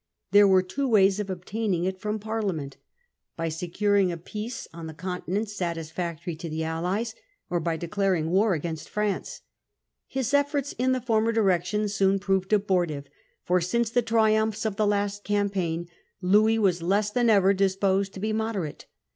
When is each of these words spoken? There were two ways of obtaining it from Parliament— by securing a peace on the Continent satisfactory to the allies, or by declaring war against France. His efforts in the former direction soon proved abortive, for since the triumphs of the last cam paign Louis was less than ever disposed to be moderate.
There 0.31 0.47
were 0.47 0.63
two 0.63 0.87
ways 0.87 1.19
of 1.19 1.29
obtaining 1.29 1.83
it 1.83 1.99
from 2.01 2.17
Parliament— 2.17 2.77
by 3.37 3.49
securing 3.49 4.11
a 4.11 4.17
peace 4.17 4.67
on 4.73 4.87
the 4.87 4.95
Continent 4.95 5.47
satisfactory 5.47 6.35
to 6.37 6.49
the 6.49 6.63
allies, 6.63 7.13
or 7.51 7.59
by 7.59 7.77
declaring 7.77 8.31
war 8.31 8.55
against 8.55 8.89
France. 8.89 9.41
His 10.07 10.33
efforts 10.33 10.73
in 10.79 10.93
the 10.93 11.01
former 11.01 11.31
direction 11.31 11.87
soon 11.87 12.17
proved 12.17 12.51
abortive, 12.51 13.05
for 13.43 13.61
since 13.61 13.91
the 13.91 14.01
triumphs 14.01 14.65
of 14.65 14.75
the 14.75 14.87
last 14.87 15.23
cam 15.23 15.51
paign 15.51 15.87
Louis 16.19 16.57
was 16.57 16.81
less 16.81 17.11
than 17.11 17.29
ever 17.29 17.53
disposed 17.53 18.11
to 18.15 18.19
be 18.19 18.33
moderate. 18.33 18.87